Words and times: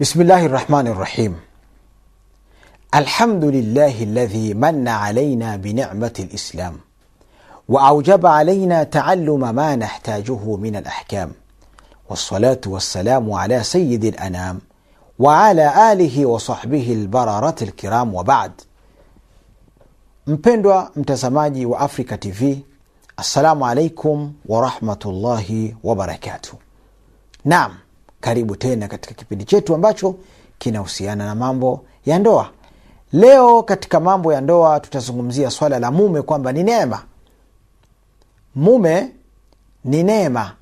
بسم 0.00 0.20
الله 0.20 0.46
الرحمن 0.46 0.86
الرحيم 0.86 1.36
الحمد 2.94 3.44
لله 3.44 4.02
الذي 4.02 4.54
من 4.54 4.88
علينا 4.88 5.56
بنعمة 5.56 6.12
الإسلام 6.18 6.74
وأوجب 7.68 8.26
علينا 8.26 8.82
تعلم 8.82 9.54
ما 9.54 9.76
نحتاجه 9.76 10.56
من 10.56 10.76
الأحكام 10.76 11.32
والصلاة 12.08 12.60
والسلام 12.66 13.32
على 13.32 13.62
سيد 13.62 14.04
الأنام 14.04 14.60
وعلى 15.18 15.92
آله 15.92 16.26
وصحبه 16.26 16.92
البررة 16.92 17.56
الكرام 17.62 18.14
وبعد 18.14 18.52
mpendwa 20.26 20.90
mtazamaji 20.96 21.66
wa 21.66 21.80
africa 21.80 22.18
tv 22.20 22.64
assalamu 23.16 23.66
alaikum 23.66 24.32
warahmatullahi 24.48 25.76
wabarakatuh 25.84 26.54
naam. 27.44 27.85
Karibu 28.20 28.56
tena 28.56 28.88
katika 28.88 29.14
kipindi 29.14 29.44
chetu 29.44 29.74
ambacho 29.74 30.14
kinahusiana 30.58 31.26
na 31.26 31.34
mambo 31.34 31.84
ya 32.06 32.18
ndoa. 32.18 32.50
Leo 33.12 33.62
katika 33.62 34.00
mambo 34.00 34.32
ya 34.32 34.40
ndoa 34.40 34.80
tutazungumzia 34.80 35.50
swala 35.50 35.78
la 35.78 35.90
mume 35.90 36.22
kwamba 36.22 36.52
ni 36.52 36.62
neema. 36.62 37.02
Mume 38.54 39.10
ni 39.84 40.02
neema. 40.02 40.52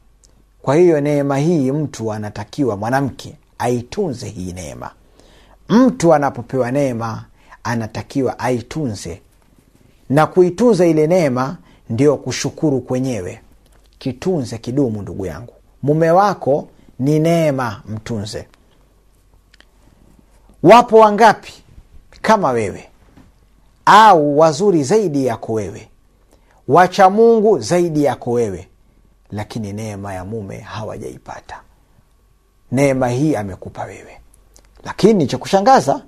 Kwa 0.63 0.75
hiyo 0.77 1.01
neema 1.01 1.39
hii 1.39 1.73
mtu 1.73 2.13
anatakiwa 2.13 2.77
mwanamke 2.77 3.37
aitunze 3.59 4.29
hii 4.29 4.53
neema. 4.53 4.91
Mtu 5.69 6.15
anapopewa 6.15 6.71
neema 6.71 7.25
anatakiwa 7.65 8.39
aitunze. 8.39 9.21
Na 10.11 10.27
kuitunza 10.27 10.87
ile 10.87 11.07
neema 11.07 11.57
ndio 11.91 12.17
kushukuru 12.17 12.81
kwenyewe. 12.81 13.41
Kitunze 13.99 14.59
kidumu 14.59 15.03
ndugu 15.03 15.27
yangu. 15.27 15.53
Mume 15.83 16.11
wako 16.11 16.69
ni 16.99 17.19
neema 17.19 17.83
mtunze. 17.87 18.49
Wapo 20.63 20.99
wangapi 20.99 21.53
kama 22.23 22.51
wewe? 22.51 22.89
Au 23.87 24.39
wazuri 24.39 24.85
zaidi 24.85 25.27
yako 25.27 25.53
wewe? 25.53 25.89
Wacha 26.69 27.11
mungu 27.11 27.59
zaidi 27.59 28.05
yako 28.05 28.31
wewe? 28.33 28.69
Lakini 29.31 29.73
neema 29.73 30.15
ya 30.15 30.25
mume 30.25 30.59
hawajaipata. 30.59 31.61
Neema 32.73 33.09
hii 33.09 33.37
amekupa 33.37 33.85
wewe. 33.85 34.21
Lakini 34.85 35.27
cha 35.27 35.39
kushangaza 35.39 36.03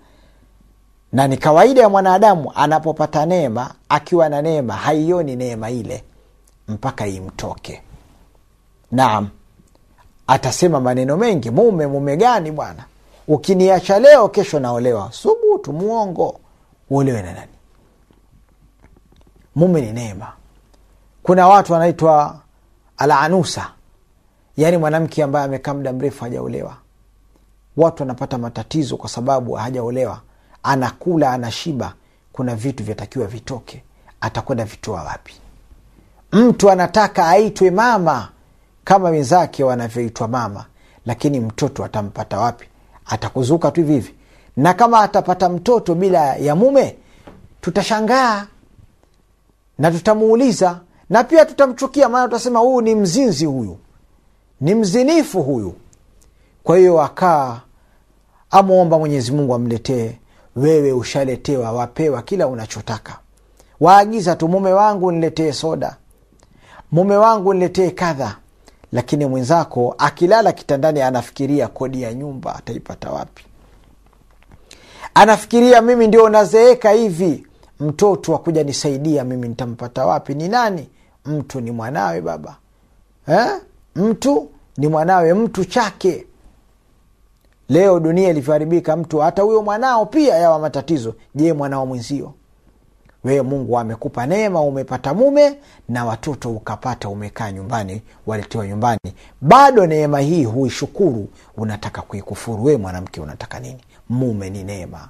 na 1.12 1.28
ni 1.28 1.36
kawaida 1.36 1.80
ya 1.82 1.88
mwanadamu 1.88 2.52
anapopata 2.54 3.26
neema 3.26 3.74
akiwa 3.88 4.28
na 4.28 4.42
neema 4.42 4.74
haioni 4.74 5.36
neema 5.36 5.70
ile 5.70 6.04
mpaka 6.68 7.06
imtoke. 7.06 7.82
Naam 8.92 9.28
atasema 10.26 10.80
maneno 10.80 11.16
mengi. 11.16 11.50
Mume 11.50 11.86
mume 11.86 12.16
gani 12.16 12.50
bwana? 12.50 12.84
Ukiniacha 13.28 13.98
leo 13.98 14.28
kesho 14.28 14.60
naolewa. 14.60 15.12
Subutu 15.12 15.72
muongo. 15.72 16.40
Uolewe 16.90 17.22
na 17.22 17.32
nani? 17.32 17.52
Mume 19.54 19.80
ni 19.80 19.92
neema. 19.92 20.32
Kuna 21.22 21.48
watu 21.48 21.72
wanaitwa 21.72 22.40
alanusa. 22.98 23.70
Yaani 24.56 24.76
mwanamke 24.76 25.22
ambaye 25.22 25.44
amekaa 25.44 25.74
muda 25.74 25.92
mrefu 25.92 26.24
hajaolewa. 26.24 26.76
Watu 27.76 28.02
wanapata 28.02 28.38
matatizo 28.38 28.96
kwa 28.96 29.08
sababu 29.08 29.52
hajaolewa. 29.52 30.20
Anakula 30.62 31.32
anashiba. 31.32 31.92
Kuna 32.32 32.54
vitu 32.54 32.84
vyatakiwa 32.84 33.26
vitoke. 33.26 33.82
Atakwenda 34.20 34.64
vitoa 34.64 35.02
wapi? 35.02 35.34
Mtu 36.32 36.70
anataka 36.70 37.28
aitwe 37.28 37.70
mama 37.70 38.28
kama 38.86 39.08
wenzake 39.08 39.64
wanavyoitwa 39.64 40.28
mama 40.28 40.64
lakini 41.06 41.40
mtoto 41.40 41.84
atampata 41.84 42.38
wapi? 42.38 42.66
Atakuzuka 43.06 43.70
tu 43.70 43.80
hivihivi 43.80 44.14
na 44.56 44.74
kama 44.74 45.00
atapata 45.00 45.48
mtoto 45.48 45.94
bila 45.94 46.36
ya 46.36 46.54
mume 46.56 46.96
tutashangaa 47.60 48.46
na 49.78 49.90
tutamuuliza 49.90 50.80
na 51.10 51.24
pia 51.24 51.44
tutamchukia 51.46 52.08
maana 52.08 52.28
tutasema 52.28 52.58
huyu 52.58 52.80
ni 52.80 52.94
mzinzi 52.94 53.44
huyu 53.44 53.78
ni 54.60 54.74
mzinifu 54.74 55.42
huyu. 55.42 55.74
Kwa 56.64 56.78
hiyo 56.78 57.02
akaa 57.02 57.60
amwomba 58.50 58.98
mwenyezi 58.98 59.32
mungu 59.32 59.54
amletee 59.54 60.18
wewe 60.56 60.92
ushaletewa 60.92 61.72
wapewa 61.72 62.22
kila 62.22 62.46
unachotaka. 62.46 63.18
Waagiza 63.80 64.36
tu 64.36 64.48
mume 64.48 64.72
wangu 64.72 65.12
niletee 65.12 65.52
soda. 65.52 65.96
Mume 66.92 67.16
wangu 67.16 67.54
niletee 67.54 67.90
kadha 67.90 68.36
lakini 68.96 69.26
mwenzako 69.26 69.94
akilala 69.98 70.52
kitandani 70.52 71.02
anafikiria 71.02 71.68
kodi 71.68 72.02
ya 72.02 72.14
nyumba 72.14 72.56
ataipata 72.56 73.10
wapi? 73.10 73.44
Anafikiria 75.14 75.82
mimi 75.82 76.06
ndio 76.06 76.28
nazeeka 76.28 76.90
hivi. 76.90 77.46
Mtoto 77.80 78.34
akuja 78.36 78.64
nisaidia 78.64 79.24
mimi 79.24 79.48
nitampata 79.48 80.06
wapi? 80.06 80.34
Ni 80.34 80.48
nani? 80.48 80.88
Mtu 81.26 81.60
ni 81.60 81.70
mwanawe 81.70 82.20
baba. 82.20 82.56
Eh? 83.28 83.46
mtu 83.96 84.48
ni 84.76 84.88
mwanawe 84.88 85.34
mtu 85.34 85.64
chake. 85.64 86.26
Leo 87.68 88.00
dunia 88.00 88.30
ilivyoharibika 88.30 88.96
mtu 88.96 89.18
hata 89.18 89.42
huyo 89.42 89.62
mwanao 89.62 90.06
pia 90.06 90.34
yawa 90.36 90.58
matatizo. 90.58 91.14
Je 91.34 91.52
mwanao 91.52 91.86
mwenzio 91.86 92.32
wewe 93.26 93.42
mungu 93.42 93.78
amekupa 93.78 94.26
neema 94.26 94.60
umepata 94.60 95.14
mume 95.14 95.54
na 95.88 96.04
watoto 96.04 96.50
ukapata 96.50 97.08
umekaa 97.08 97.52
nyumbani 97.52 98.02
waletewa 98.26 98.66
nyumbani. 98.66 99.00
Bado 99.40 99.86
neema 99.86 100.20
hii 100.20 100.44
huishukuru 100.44 101.28
unataka 101.56 102.02
kuikufuru. 102.02 102.64
Wewe 102.64 102.78
mwanamke 102.78 103.20
unataka 103.20 103.60
nini? 103.60 103.80
Mume 104.08 104.50
ni 104.50 104.64
neema. 104.64 105.08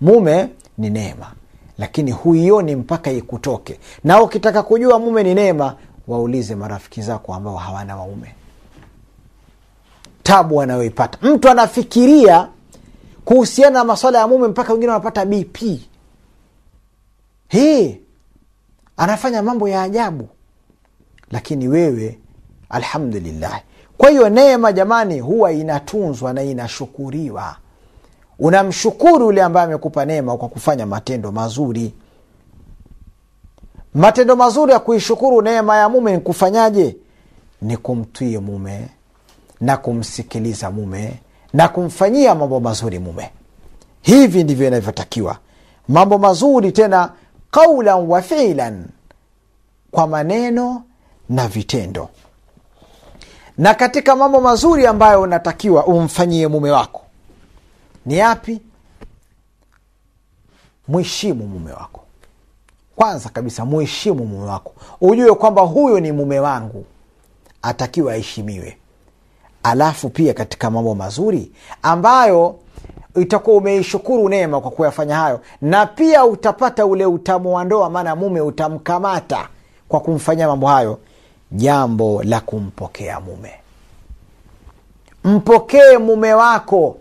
Mume 0.00 0.48
ni 0.78 0.90
neema. 0.90 1.32
Lakini 1.78 2.10
huioni 2.12 2.76
mpaka 2.76 3.10
ikutoke. 3.10 3.80
Na 4.04 4.22
ukitaka 4.22 4.62
kujua 4.62 4.98
mume 4.98 5.22
ni 5.22 5.34
neema 5.34 5.74
waulize 6.08 6.54
marafiki 6.54 7.02
zako 7.02 7.34
ambao 7.34 7.56
hawana 7.56 7.96
waume. 7.96 8.34
Tabu 10.22 10.62
anayoipata 10.62 11.18
mtu 11.22 11.48
anafikiria 11.48 12.48
kuhusiana 13.24 13.78
na 13.78 13.84
maswala 13.84 14.18
ya 14.18 14.28
mume 14.28 14.48
mpaka 14.48 14.72
wengine 14.72 14.92
wanapata 14.92 15.24
bp 15.26 15.62
hii 17.48 18.00
anafanya 18.96 19.42
mambo 19.42 19.68
ya 19.68 19.82
ajabu. 19.82 20.28
Lakini 21.30 21.68
wewe 21.68 22.18
alhamdulillah. 22.68 23.62
Kwa 23.98 24.10
hiyo 24.10 24.28
neema 24.28 24.72
jamani 24.72 25.20
huwa 25.20 25.52
inatunzwa 25.52 26.32
na 26.32 26.42
inashukuriwa. 26.42 27.56
Unamshukuru 28.38 29.26
yule 29.26 29.42
ambaye 29.42 29.66
amekupa 29.66 30.04
neema 30.04 30.36
kwa 30.36 30.48
kufanya 30.48 30.86
matendo 30.86 31.32
mazuri. 31.32 31.94
Matendo 33.94 34.36
mazuri 34.36 34.72
ya 34.72 34.78
kuishukuru 34.78 35.42
neema 35.42 35.76
ya 35.76 35.88
mume 35.88 36.12
ni 36.12 36.20
kufanyaje? 36.20 36.96
Ni 37.62 37.76
kumtwie 37.76 38.38
mume 38.38 38.88
na 39.60 39.76
kumsikiliza 39.76 40.70
mume 40.70 41.20
na 41.52 41.68
kumfanyia 41.68 42.34
mambo 42.34 42.60
mazuri 42.60 42.98
mume. 42.98 43.30
Hivi 44.02 44.44
ndivyo 44.44 44.66
inavyotakiwa. 44.66 45.38
Mambo 45.88 46.18
mazuri 46.18 46.72
tena 46.72 47.12
qaulan 47.60 48.06
wa 48.08 48.22
filan 48.22 48.84
kwa 49.90 50.06
maneno 50.06 50.82
na 51.28 51.48
vitendo. 51.48 52.08
Na 53.58 53.74
katika 53.74 54.16
mambo 54.16 54.40
mazuri 54.40 54.86
ambayo 54.86 55.22
unatakiwa 55.22 55.86
umfanyie 55.86 56.48
mume 56.48 56.70
wako 56.70 57.02
ni 58.06 58.18
yapi? 58.18 58.60
Mheshimu 60.88 61.46
mume 61.46 61.72
wako. 61.72 62.04
Kwanza 62.96 63.28
kabisa 63.28 63.64
muheshimu 63.64 64.26
mume 64.26 64.46
wako. 64.46 64.74
Ujue 65.00 65.34
kwamba 65.34 65.62
huyo 65.62 66.00
ni 66.00 66.12
mume 66.12 66.40
wangu 66.40 66.84
atakiwa 67.62 68.12
aheshimiwe. 68.12 68.78
Alafu 69.62 70.10
pia 70.10 70.34
katika 70.34 70.70
mambo 70.70 70.94
mazuri 70.94 71.52
ambayo 71.82 72.58
itakuwa 73.16 73.56
umeishukuru 73.56 74.28
neema 74.28 74.60
kwa 74.60 74.70
kuyafanya 74.70 75.16
hayo. 75.16 75.40
Na 75.60 75.86
pia 75.86 76.24
utapata 76.24 76.86
ule 76.86 77.06
utamu 77.06 77.54
wa 77.54 77.64
ndoa 77.64 77.90
maana 77.90 78.16
mume 78.16 78.40
utamkamata 78.40 79.48
kwa 79.88 80.00
kumfanyia 80.00 80.48
mambo 80.48 80.66
hayo. 80.66 80.98
Jambo 81.52 82.22
la 82.22 82.40
kumpokea 82.40 83.20
mume. 83.20 83.52
Mpokee 85.24 85.98
mume 85.98 86.34
wako. 86.34 86.98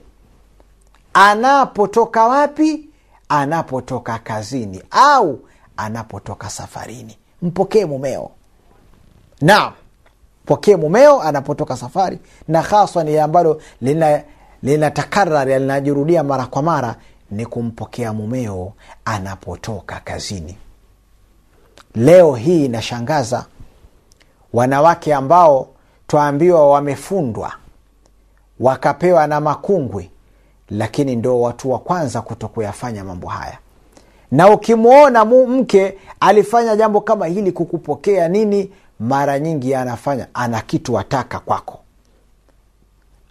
Anapotoka 1.13 2.27
wapi? 2.27 2.89
Anapotoka 3.29 4.19
kazini 4.19 4.83
au 4.91 5.39
anapotoka 5.77 6.50
safarini. 6.50 7.18
Mpokee 7.41 7.85
mumeo. 7.85 8.31
Naam 9.41 9.73
pokee 10.45 10.75
mumeo 10.75 11.21
anapotoka 11.21 11.77
safari. 11.77 12.19
Na 12.47 12.61
haswa 12.61 13.03
ni 13.03 13.18
ambalo 13.18 13.61
lina 13.81 14.23
linatakarari 14.65 15.59
linajirudia 15.59 16.23
mara 16.23 16.45
kwa 16.45 16.62
mara 16.62 16.95
ni 17.31 17.45
kumpokea 17.45 18.13
mumeo 18.13 18.73
anapotoka 19.06 20.00
kazini. 20.00 20.57
Leo 21.95 22.35
hii 22.35 22.65
inashangaza 22.65 23.45
wanawake 24.53 25.13
ambao 25.13 25.67
twaambiwa 26.07 26.69
wamefundwa 26.69 27.53
wakapewa 28.59 29.27
na 29.27 29.41
makungwi 29.41 30.09
lakini 30.69 31.15
ndo 31.15 31.41
watu 31.41 31.71
wa 31.71 31.79
kwanza 31.79 32.21
kuto 32.21 32.47
kuyafanya 32.47 33.03
mambo 33.03 33.27
haya. 33.27 33.57
Na 34.31 34.50
ukimwona 34.50 35.25
mke 35.25 35.97
alifanya 36.19 36.75
jambo 36.75 37.01
kama 37.01 37.25
hili 37.27 37.51
kukupokea 37.51 38.27
nini 38.27 38.71
mara 39.00 39.39
nyingi 39.39 39.75
anafanya 39.75 40.27
ana 40.33 40.61
kitu 40.61 41.00
ataka 41.00 41.39
kwako. 41.39 41.79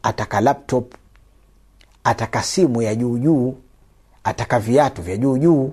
Ataka 0.02 0.40
laptop 0.40 0.94
ataka 2.04 2.42
simu 2.42 2.82
ya 2.82 2.94
juujuu 2.94 3.54
ataka 4.24 4.58
viatu 4.58 5.02
vya 5.02 5.16
juujuu 5.16 5.72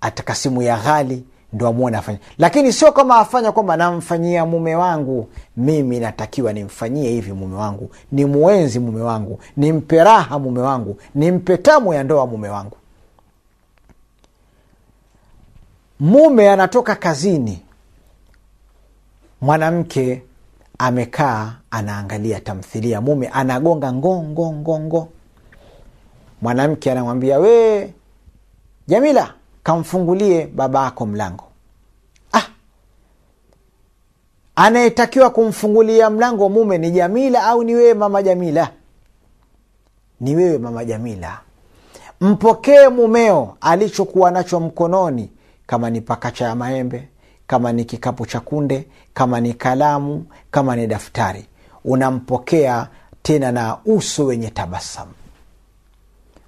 ataka 0.00 0.34
simu 0.34 0.62
ya 0.62 0.76
ghali 0.78 1.24
ndo 1.52 1.68
amwone 1.68 1.96
afanya 1.96 2.18
lakini 2.38 2.72
sio 2.72 2.92
kama 2.92 3.16
afanya 3.16 3.52
kwamba 3.52 3.76
namfanyia 3.76 4.46
mume 4.46 4.74
wangu. 4.76 5.28
Mimi 5.56 6.00
natakiwa 6.00 6.52
nimfanyie 6.52 7.10
hivi 7.10 7.32
mume 7.32 7.56
wangu. 7.56 7.90
Ni 8.12 8.24
mwenzi 8.24 8.78
mume 8.78 9.02
wangu. 9.02 9.40
Nimpe 9.56 10.04
raha 10.04 10.38
mume 10.38 10.60
wangu. 10.60 10.96
Nimpe 11.14 11.56
tamu 11.56 11.94
ya 11.94 12.02
ndoa 12.02 12.26
mume 12.26 12.48
wangu. 12.48 12.76
Mume 16.00 16.50
anatoka 16.50 16.94
kazini. 16.94 17.62
Mwanamke 19.40 20.22
amekaa 20.78 21.54
anaangalia 21.70 22.40
tamthilia. 22.40 23.00
Mume 23.00 23.28
anagonga 23.28 23.92
ngongongongo 23.92 25.08
mwanamke 26.48 26.90
anamwambia 26.92 27.38
we 27.38 27.92
jamila 28.86 29.34
kamfungulie 29.62 30.46
baba 30.46 30.86
ako 30.86 31.06
mlango. 31.06 31.44
Ah! 32.32 32.42
Anayetakiwa 34.56 35.30
kumfungulia 35.30 36.10
mlango 36.10 36.48
mume 36.48 36.78
ni 36.78 36.90
jamila 36.90 37.44
au 37.44 37.64
ni 37.64 37.74
wewe 37.74 37.94
mama 37.94 38.22
jamila? 38.22 38.70
Ni 40.20 40.36
wewe 40.36 40.58
mama 40.58 40.84
jamila. 40.84 41.40
Mpokee 42.20 42.88
mumeo 42.88 43.56
alichokuwa 43.60 44.30
nacho 44.30 44.60
mkononi 44.60 45.30
kama 45.66 45.90
ni 45.90 46.00
pakacha 46.00 46.44
ya 46.44 46.54
maembe 46.54 47.08
kama 47.46 47.72
ni 47.72 47.84
kikapu 47.84 48.26
cha 48.26 48.40
kunde 48.40 48.88
kama 49.14 49.40
ni 49.40 49.54
kalamu 49.54 50.26
kama 50.50 50.76
ni 50.76 50.86
daftari. 50.86 51.46
Unampokea 51.84 52.88
tena 53.22 53.52
na 53.52 53.78
uso 53.84 54.24
wenye 54.24 54.50
tabasamu 54.50 55.12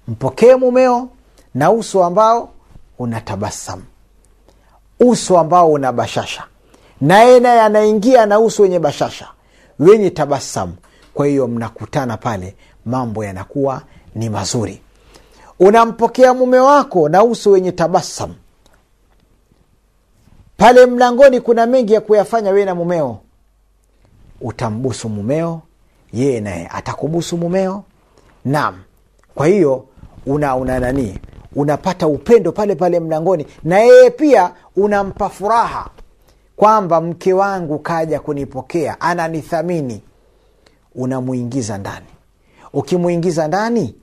mpokee 0.07 0.55
mumeo 0.55 1.09
na 1.53 1.71
uso 1.71 2.03
ambao 2.05 2.49
una 2.99 3.21
tabasamu 3.21 3.83
uso 4.99 5.39
ambao 5.39 5.71
una 5.71 5.91
bashasha. 5.91 6.43
Naye 7.01 7.39
naye 7.39 7.61
anaingia 7.61 8.25
na 8.25 8.39
uso 8.39 8.63
wenye 8.63 8.79
bashasha. 8.79 9.27
Wenye 9.79 10.09
tabasamu. 10.09 10.75
Kwa 11.13 11.27
hiyo 11.27 11.47
mnakutana 11.47 12.17
pale 12.17 12.55
mambo 12.85 13.23
yanakuwa 13.25 13.81
ni 14.15 14.29
mazuri. 14.29 14.81
Unampokea 15.59 16.33
mume 16.33 16.59
wako 16.59 17.09
na 17.09 17.23
uso 17.23 17.51
wenye 17.51 17.71
tabasamu. 17.71 18.35
Pale 20.57 20.85
mlangoni 20.85 21.41
kuna 21.41 21.65
mengi 21.65 21.93
ya 21.93 22.01
kuyafanya 22.01 22.51
wee 22.51 22.65
na 22.65 22.75
mumeo. 22.75 23.19
Utambusu 24.41 25.09
mumeo 25.09 25.61
yeye 26.13 26.41
naye 26.41 26.67
atakubusu 26.71 27.37
mumeo. 27.37 27.83
Naam. 28.45 28.79
Kwa 29.35 29.47
hiyo 29.47 29.85
una 30.27 30.55
una 30.55 30.79
nani 30.79 31.19
unapata 31.55 32.07
upendo 32.07 32.51
pale 32.51 32.75
pale 32.75 32.99
mlangoni 32.99 33.45
na 33.63 33.79
yeye 33.79 34.09
pia 34.09 34.51
unampa 34.75 35.29
furaha 35.29 35.89
kwamba 36.55 37.01
mke 37.01 37.33
wangu 37.33 37.79
kaja 37.79 38.19
kunipokea 38.19 39.01
ananithamini. 39.01 40.01
Unamwingiza 40.95 41.77
ndani. 41.77 42.05
Ukimwingiza 42.73 43.47
ndani 43.47 43.95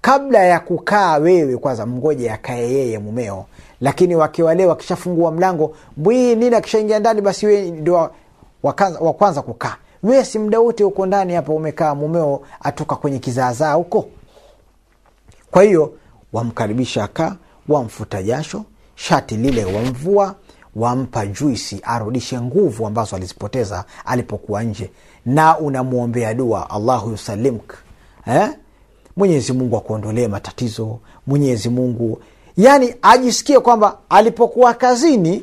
kabla 0.00 0.38
ya 0.44 0.60
kukaa 0.60 1.16
wewe 1.18 1.56
kwanza 1.56 1.86
mgoje 1.86 2.30
akae 2.30 2.72
yeye 2.72 2.98
mumeo 2.98 3.46
lakini 3.80 4.16
wakiwale 4.16 4.66
wakishafungua 4.66 5.30
mlango 5.32 5.76
bwii 5.96 6.34
nini 6.36 6.56
akishaingia 6.56 6.98
ndani 6.98 7.20
basi 7.20 7.46
wee 7.46 7.70
ndio 7.70 8.10
wa 9.00 9.12
kwanza 9.12 9.42
kukaa. 9.42 9.76
Wee 10.02 10.24
si 10.24 10.38
mda 10.38 10.60
wote 10.60 10.84
huko 10.84 11.06
ndani 11.06 11.34
hapa 11.34 11.52
umekaa 11.52 11.94
mumeo 11.94 12.40
atoka 12.60 12.96
kwenye 12.96 13.18
kizaazaa 13.18 13.72
huko 13.72 14.06
kwa 15.54 15.62
hiyo 15.62 15.92
wamkaribisha 16.32 17.04
akaa 17.04 17.36
wamfuta 17.68 18.22
jasho 18.22 18.64
shati 18.94 19.36
lile 19.36 19.64
wamvua 19.64 20.34
wampa 20.76 21.26
juisi 21.26 21.80
arudishe 21.82 22.40
nguvu 22.40 22.86
ambazo 22.86 23.16
alizipoteza 23.16 23.84
alipokuwa 24.04 24.62
nje. 24.62 24.90
Na 25.26 25.58
unamwombea 25.58 26.34
dua 26.34 26.70
allahu 26.70 27.10
yusalimk 27.10 27.74
eh? 28.26 28.48
mwenyezi 29.16 29.52
mungu 29.52 29.76
akuondolee 29.76 30.28
matatizo 30.28 30.98
mwenyezi 31.26 31.68
mungu 31.68 32.20
yaani 32.56 32.94
ajisikie 33.02 33.60
kwamba 33.60 33.98
alipokuwa 34.08 34.74
kazini 34.74 35.42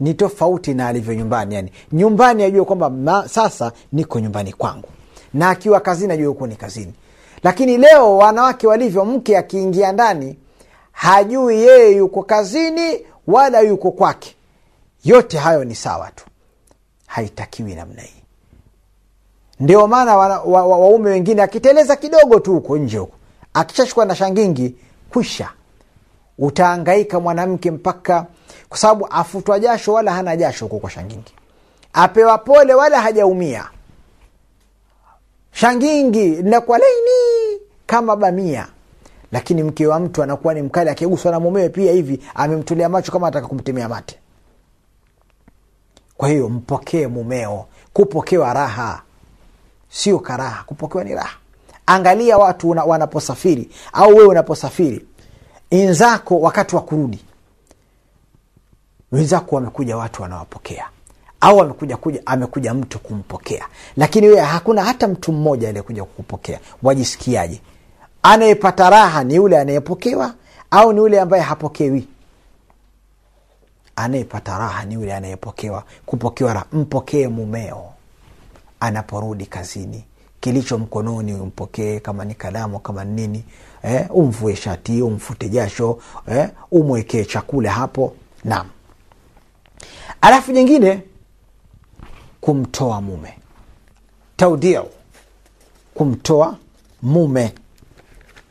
ni 0.00 0.14
tofauti 0.14 0.74
na 0.74 0.88
alivyo 0.88 1.14
nyumbani 1.14 1.54
yani 1.54 1.72
nyumbani 1.92 2.42
ajue 2.42 2.64
kwamba 2.64 3.28
sasa 3.28 3.72
niko 3.92 4.20
nyumbani 4.20 4.52
kwangu. 4.52 4.88
Na 5.34 5.50
akiwa 5.50 5.80
kazini 5.80 6.12
ajue 6.12 6.26
huko 6.26 6.46
ni 6.46 6.56
kazini 6.56 6.92
lakini 7.42 7.78
leo 7.78 8.16
wanawake 8.16 8.66
walivyo 8.66 9.04
mke 9.04 9.38
akiingia 9.38 9.92
ndani 9.92 10.36
hajui 10.92 11.56
yeye 11.62 11.96
yuko 11.96 12.22
kazini 12.22 13.06
wala 13.26 13.60
yuko 13.60 13.90
kwake. 13.90 14.36
Yote 15.04 15.38
hayo 15.38 15.64
ni 15.64 15.74
sawa 15.74 16.10
tu. 16.10 16.24
Haitakiwi 17.06 17.74
namna 17.74 18.02
hii. 18.02 18.22
Ndio 19.60 19.86
maana 19.86 20.16
waume 20.16 20.52
wa, 20.52 20.66
wa, 20.78 20.88
wengine 20.88 21.42
akiteleza 21.42 21.96
kidogo 21.96 22.40
tu 22.40 22.52
huko 22.52 22.76
nje 22.78 22.98
huko. 22.98 23.16
Akishashukwa 23.54 24.04
na 24.04 24.14
shangingi 24.14 24.76
kwisha. 25.12 25.50
Utaangaika 26.38 27.20
mwanamke 27.20 27.70
mpaka 27.70 28.26
kwa 28.68 28.78
sababu 28.78 29.06
afutwa 29.10 29.58
jasho 29.60 29.92
wala 29.92 30.12
hana 30.12 30.36
jasho 30.36 30.64
huko 30.64 30.78
kwa 30.78 30.90
shangingi. 30.90 31.32
Apewa 31.92 32.38
pole 32.38 32.74
wala 32.74 33.00
hajaumia 33.00 33.68
shangingi 35.52 36.26
linakuwa 36.28 36.78
laini 36.78 37.60
kama 37.86 38.16
bamia. 38.16 38.68
Lakini 39.32 39.62
mke 39.62 39.86
wa 39.86 40.00
mtu 40.00 40.22
anakuwa 40.22 40.54
ni 40.54 40.62
mkali 40.62 40.90
akiguswa 40.90 41.30
na 41.32 41.40
mumewe 41.40 41.68
pia 41.68 41.92
hivi 41.92 42.20
amemtolea 42.34 42.88
macho 42.88 43.12
kama 43.12 43.28
ataka 43.28 43.46
kumtemea 43.46 43.88
mate. 43.88 44.18
Kwa 46.16 46.28
hiyo 46.28 46.48
mpokee 46.48 47.06
mumeo 47.06 47.66
kupokewa 47.92 48.54
raha. 48.54 49.02
Sio 49.90 50.18
karaha 50.18 50.64
kupokewa 50.64 51.04
ni 51.04 51.14
raha. 51.14 51.36
Angalia 51.86 52.38
watu 52.38 52.70
una, 52.70 52.84
wanaposafiri 52.84 53.70
au 53.92 54.08
wewe 54.16 54.26
unaposafiri. 54.28 55.06
Inzako 55.70 56.40
wakati 56.40 56.76
wa 56.76 56.82
kurudi 56.82 57.24
wenzako 59.12 59.54
wamekuja 59.56 59.96
watu 59.96 60.22
wanawapokea 60.22 60.88
au 61.40 61.60
amekuja 61.62 61.96
kuja 61.96 62.22
amekuja 62.26 62.74
mtu 62.74 62.98
kumpokea. 62.98 63.64
Lakini 63.96 64.28
wewe 64.28 64.40
hakuna 64.40 64.84
hata 64.84 65.08
mtu 65.08 65.32
mmoja 65.32 65.68
aliyekuja 65.68 66.04
kukupokea. 66.04 66.60
Wajisikiaje? 66.82 67.60
Anayepata 68.22 68.90
raha 68.90 69.24
ni 69.24 69.34
yule 69.34 69.58
anayepokewa 69.58 70.34
au 70.70 70.92
ni 70.92 70.98
yule 70.98 71.20
ambaye 71.20 71.42
hapokewi? 71.42 72.08
Anayepata 73.96 74.58
raha 74.58 74.84
ni 74.84 74.94
yule 74.94 75.14
anayepokewa. 75.14 75.84
Kupokewa 76.06 76.54
raha 76.54 76.66
mpokee 76.72 77.28
mumeo 77.28 77.84
anaporudi 78.80 79.46
kazini. 79.46 80.04
Kilicho 80.40 80.78
mkononi 80.78 81.34
umpokee 81.34 82.00
kama 82.00 82.24
ni 82.24 82.34
kalamu 82.34 82.78
kama 82.78 83.04
nini 83.04 83.44
eh, 83.82 84.06
umvue 84.10 84.56
shati 84.56 85.02
umfute 85.02 85.48
jasho 85.48 85.98
eh, 86.28 86.48
umwekee 86.70 87.24
chakula 87.24 87.72
hapo. 87.72 88.14
Naam. 88.44 88.66
Alafu 90.20 90.52
nyingine 90.52 91.02
kumtoa 92.40 93.00
mume. 93.00 93.38
Taudio 94.36 94.88
kumtoa 95.94 96.56
mume 97.02 97.54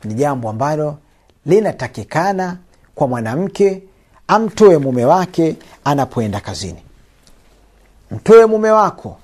ni 0.04 0.14
jambo 0.14 0.50
ambalo 0.50 0.98
linatakikana 1.46 2.56
kwa 2.94 3.08
mwanamke 3.08 3.82
amtoe 4.28 4.78
mume 4.78 5.04
wake 5.04 5.56
anapoenda 5.84 6.40
kazini. 6.40 6.82
Mtoe 8.10 8.46
mume 8.46 8.70
wako 8.70 9.18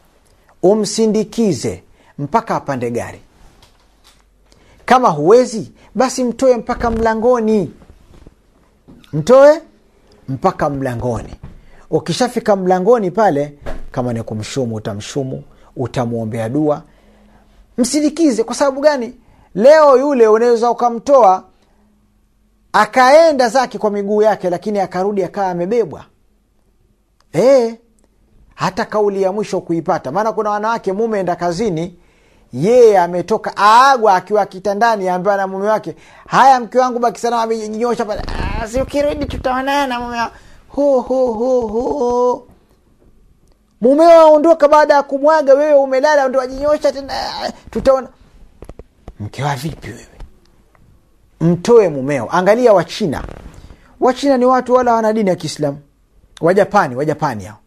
umsindikize 0.62 1.82
mpaka 2.18 2.56
apande 2.56 2.90
gari. 2.90 3.20
Kama 4.84 5.08
huwezi 5.08 5.72
basi 5.94 6.24
mtoe 6.24 6.56
mpaka 6.56 6.90
mlangoni. 6.90 7.72
Mtoe 9.12 9.62
mpaka 10.28 10.70
mlangoni. 10.70 11.34
Ukishafika 11.90 12.56
mlangoni 12.56 13.10
pale 13.10 13.58
kama 13.96 14.12
ni 14.12 14.22
kumshumu 14.22 14.74
utamshumu 14.74 15.42
utamwombea 15.76 16.48
dua. 16.48 16.82
Msindikize 17.78 18.44
kwa 18.44 18.54
sababu 18.54 18.80
gani? 18.80 19.14
Leo 19.54 19.98
yule 19.98 20.28
unaweza 20.28 20.70
ukamtoa 20.70 21.44
akaenda 22.72 23.48
zake 23.48 23.78
kwa 23.78 23.90
miguu 23.90 24.22
yake 24.22 24.50
lakini 24.50 24.78
akarudi 24.80 25.24
akawa 25.24 25.48
amebebwa. 25.50 26.04
E, 27.34 27.74
hata 28.54 28.84
kauli 28.84 29.22
ya 29.22 29.32
mwisho 29.32 29.60
kuipata. 29.60 30.12
Maana 30.12 30.32
kuna 30.32 30.50
wanawake 30.50 30.92
mume 30.92 31.20
enda 31.20 31.36
kazini 31.36 31.98
yeye 32.52 32.98
ametoka 32.98 33.52
aagwa 33.56 34.14
akiwa 34.14 34.46
kitandani 34.46 35.08
ambaye 35.08 35.36
na 35.38 35.46
mume 35.46 35.66
wake. 35.68 35.96
Haya 36.26 36.60
mke 36.60 36.78
wangu 36.78 36.98
baki 36.98 37.20
salama 37.20 37.46
pale. 38.04 38.22
"Ah, 38.26 38.82
ukirudi 38.82 39.24
tutaonana 39.26 40.00
mume 40.00 40.16
wangu." 40.16 40.32
hu 40.68 41.00
hu 41.00 41.32
hu 41.32 41.60
hu 41.68 42.45
mumeo 43.80 44.20
aondoka 44.20 44.68
baada 44.68 44.94
ya 44.94 45.02
kumwaga 45.02 45.54
wewe 45.54 45.74
umelala 45.74 46.28
ndo 46.28 46.38
wajinyosha 46.38 46.92
tena. 46.92 47.12
"Ah, 47.14 47.52
tutaona 47.70 48.08
mkewa 49.20 49.56
vipi 49.56 49.88
wewe? 49.88 50.06
Mtoe 51.40 51.88
mumeo. 51.88 52.28
Angalia 52.30 52.72
wachina. 52.72 53.24
Wachina 54.00 54.36
ni 54.36 54.44
watu 54.44 54.72
wala 54.74 54.92
wana 54.94 55.12
dini 55.12 55.30
ya 55.30 55.36
kiislamu. 55.36 55.78
Wajapani 56.40 56.96
wajapani 56.96 57.44
hao. 57.44 57.58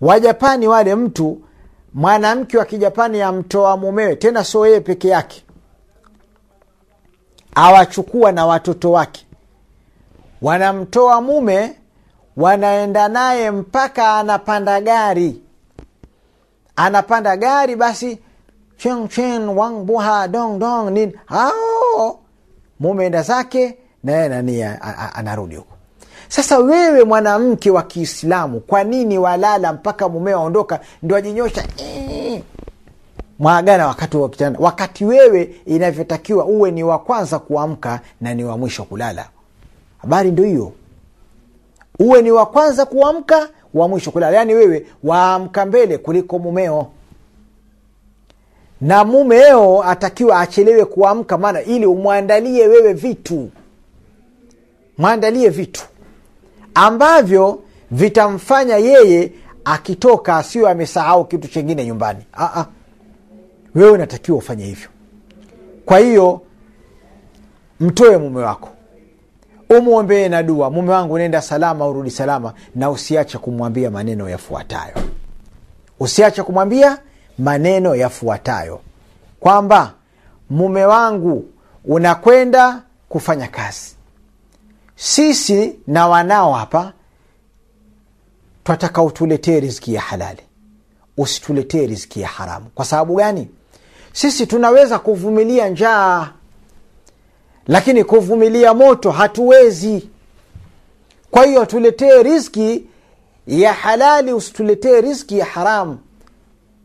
Wajapani 0.00 0.68
wale 0.68 0.94
mtu 0.94 1.42
mwanamke 1.94 2.58
wa 2.58 2.64
kijapani 2.64 3.22
amtoa 3.22 3.76
mumewe 3.76 4.16
tena 4.16 4.44
so 4.44 4.66
yeye 4.66 4.80
peke 4.80 5.08
yake. 5.08 5.44
Awachukua 7.54 8.32
na 8.32 8.46
watoto 8.46 8.92
wake. 8.92 9.26
Wanamtoa 10.42 11.20
mume 11.20 11.77
wanaenda 12.38 13.08
naye 13.08 13.50
mpaka 13.50 14.14
anapanda 14.14 14.80
gari. 14.80 15.42
Anapanda 16.76 17.36
gari 17.36 17.76
basi 17.76 18.18
chen 18.76 19.08
chen 19.08 19.48
wang 19.48 19.84
dong 20.28 20.58
dong 20.58 20.90
nini. 20.90 21.12
Hao! 21.26 22.18
Mume 22.80 23.10
zake 23.22 23.78
naye 24.04 24.28
nani 24.28 24.62
anarudi 25.14 25.56
huko. 25.56 25.74
Sasa 26.28 26.58
wewe 26.58 27.04
mwanamke 27.04 27.70
wa 27.70 27.82
kiislamu 27.82 28.60
kwa 28.60 28.84
nini 28.84 29.18
walala 29.18 29.72
mpaka 29.72 30.08
mumeo 30.08 30.38
aondoka? 30.38 30.80
Ndo 31.02 31.16
ajinyosha 31.16 31.64
"Eh." 31.78 32.42
mwagana 33.38 33.86
wakati 33.86 34.16
wa 34.16 34.30
wakati 34.58 35.04
wewe 35.04 35.60
inavyotakiwa 35.66 36.44
uwe 36.44 36.70
ni 36.70 36.82
wa 36.84 36.98
kwanza 36.98 37.38
kuamka 37.38 38.00
na 38.20 38.34
ni 38.34 38.44
wa 38.44 38.58
mwisho 38.58 38.84
kulala. 38.84 39.26
Habari 39.98 40.30
ndo 40.30 40.44
hiyo 40.44 40.72
uwe 41.98 42.22
ni 42.22 42.30
wa 42.30 42.46
kwanza 42.46 42.86
kuamka 42.86 43.48
wa 43.74 43.88
mwisho 43.88 44.10
kulala. 44.10 44.36
Yaani 44.36 44.54
wewe 44.54 44.86
waamka 45.04 45.66
mbele 45.66 45.98
kuliko 45.98 46.38
mumeo. 46.38 46.86
Na 48.80 49.04
mumeo 49.04 49.82
atakiwa 49.84 50.40
achelewe 50.40 50.84
kuamka 50.84 51.38
maana 51.38 51.62
ili 51.62 51.86
umwandalie 51.86 52.66
wewe 52.66 52.92
vitu. 52.92 53.50
Mwandalie 54.98 55.48
vitu. 55.48 55.84
Ambavyo 56.74 57.62
vitamfanya 57.90 58.76
yeye 58.76 59.32
akitoka 59.64 60.36
asiwe 60.36 60.70
amesahau 60.70 61.24
kitu 61.24 61.48
chengine 61.48 61.86
nyumbani. 61.86 62.20
Aa, 62.34 62.64
wewe 63.74 63.90
unatakiwa 63.90 64.38
ufanye 64.38 64.64
hivyo. 64.64 64.88
Kwa 65.86 65.98
hiyo 65.98 66.40
mtoe 67.80 68.16
mume 68.16 68.42
wako 68.42 68.68
umwombee 69.70 70.28
na 70.28 70.42
dua. 70.42 70.70
Mume 70.70 70.90
wangu 70.92 71.18
nenda 71.18 71.42
salama 71.42 71.86
urudi 71.88 72.10
salama 72.10 72.52
na 72.74 72.90
usiache 72.90 73.38
kumwambia 73.38 73.90
maneno 73.90 74.28
yafuatayo. 74.28 74.94
Usiache 76.00 76.42
kumwambia 76.42 76.98
maneno 77.38 77.94
yafuatayo. 77.94 78.80
Kwamba 79.40 79.92
mume 80.50 80.84
wangu 80.84 81.44
unakwenda 81.84 82.82
kufanya 83.08 83.48
kazi. 83.48 83.94
Sisi 84.96 85.76
na 85.86 86.08
wanao 86.08 86.52
hapa 86.52 86.92
twataka 88.64 89.02
utuletee 89.02 89.60
riziki 89.60 89.94
ya 89.94 90.00
halali. 90.00 90.42
Usituletee 91.16 91.86
riziki 91.86 92.20
ya 92.20 92.28
haramu. 92.28 92.66
Kwa 92.74 92.84
sababu 92.84 93.14
gani? 93.14 93.48
Sisi 94.12 94.46
tunaweza 94.46 94.98
kuvumilia 94.98 95.68
njaa 95.68 96.28
lakini 97.68 98.04
kuvumilia 98.04 98.74
moto 98.74 99.10
hatuwezi. 99.10 100.08
Kwa 101.30 101.44
hiyo 101.46 101.66
tuletee 101.66 102.22
riski 102.22 102.86
ya 103.46 103.72
halali 103.72 104.32
usituletee 104.32 105.00
riski 105.00 105.38
ya 105.38 105.44
haramu 105.44 105.98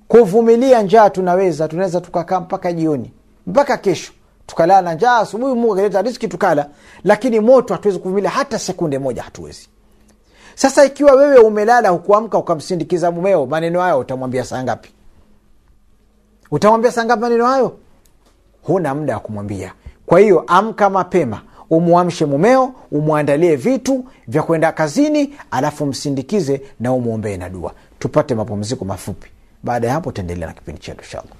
kuvumilia 0.07 0.81
njaa 0.81 1.09
tunaweza 1.09 1.67
tunaweza 1.67 2.01
tukakaa 2.01 2.39
mpaka 2.39 2.73
jioni 2.73 3.11
mpaka 3.47 3.77
kesho 3.77 4.11
tukalala 4.47 4.93
njaa 4.93 5.17
asubuhi 5.17 5.53
mungu 5.53 5.73
akaleta 5.73 6.01
riski 6.01 6.27
tukala. 6.27 6.69
Lakini 7.03 7.39
moto 7.39 7.73
hatuwezi 7.73 7.99
kuvumilia 7.99 8.29
hata 8.29 8.59
sekunde 8.59 8.99
moja 8.99 9.23
hatuwezi. 9.23 9.67
Sasa 10.55 10.85
ikiwa 10.85 11.11
wewe 11.11 11.37
umelala 11.37 11.89
hukuamka 11.89 12.37
ukamsindikiza 12.37 13.11
mumeo 13.11 13.45
maneno 13.45 13.81
hayo 13.81 13.99
utamwambia 13.99 14.45
saa 14.45 14.63
ngapi? 14.63 14.89
Utamwambia 16.51 16.91
saa 16.91 17.05
ngapi 17.05 17.21
maneno 17.21 17.45
hayo? 17.45 17.77
Huna 18.63 18.95
muda 18.95 19.13
wa 19.13 19.19
kumwambia 19.19 19.73
kwa 20.13 20.19
hiyo 20.19 20.43
amka 20.47 20.89
mapema 20.89 21.41
umwamshe 21.69 22.25
mumeo 22.25 22.73
umwandalie 22.91 23.55
vitu 23.55 24.05
vya 24.27 24.43
kwenda 24.43 24.71
kazini 24.71 25.33
alafu 25.51 25.85
msindikize 25.85 26.61
na 26.79 26.93
umwombee 26.93 27.37
na 27.37 27.49
dua. 27.49 27.73
Tupate 27.99 28.35
mapumziko 28.35 28.85
mafupi. 28.85 29.29
Baada 29.63 29.87
ya 29.87 29.93
hapo 29.93 30.11
taendelea 30.11 30.47
na 30.47 30.53
kipindi 30.53 30.81
chetu 30.81 31.01
inshallah 31.03 31.33